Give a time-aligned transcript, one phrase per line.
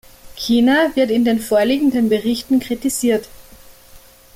[0.35, 3.29] China wird in den vorliegenden Berichten kritisiert.